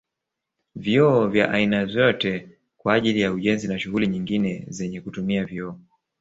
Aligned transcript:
Vioo 0.75 1.27
vya 1.27 1.51
aina 1.51 1.85
vyote 1.85 2.49
kwa 2.77 2.93
ajili 2.93 3.21
ya 3.21 3.31
ujenzi 3.33 3.67
na 3.67 3.79
shughuli 3.79 4.07
nyingine 4.07 4.65
zenye 4.69 5.01
kutumia 5.01 5.45
vioo 5.45 5.79